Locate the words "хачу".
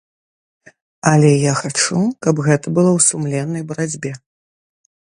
1.61-1.99